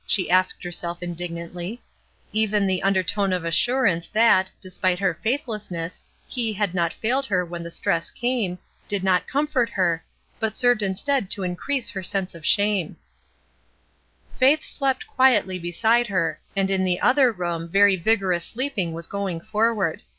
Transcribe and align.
she 0.07 0.31
asked 0.31 0.63
herself 0.63 0.99
mdig 0.99 1.29
nantly 1.29 1.77
Even 2.31 2.65
the 2.65 2.81
undertone 2.81 3.31
of 3.31 3.45
assurance 3.45 4.07
that, 4.07 4.49
despite 4.59 4.97
her 4.97 5.13
faithlessness, 5.13 6.03
He 6.27 6.53
had 6.53 6.73
not 6.73 6.91
failed 6.91 7.27
her 7.27 7.45
when 7.45 7.61
the 7.61 7.69
stress 7.69 8.09
came, 8.09 8.57
did 8.87 9.03
not 9.03 9.27
comfort 9.27 9.69
her, 9.69 10.03
but 10.39 10.57
served 10.57 10.81
instead 10.81 11.29
to 11.29 11.43
increase 11.43 11.91
her 11.91 12.01
sense 12.01 12.33
of 12.33 12.43
shame. 12.43 12.97
MELINDY'S 14.39 14.79
BED 14.79 14.79
185 14.79 15.05
Faith 15.05 15.07
slept 15.07 15.07
quietly 15.15 15.59
beside 15.59 16.07
her, 16.07 16.39
and 16.55 16.71
in 16.71 16.81
the 16.83 16.99
other 16.99 17.31
room 17.31 17.69
very 17.69 17.95
vigorous 17.95 18.43
sleeping 18.43 18.93
was 18.93 19.05
going 19.05 19.39
forward. 19.39 20.01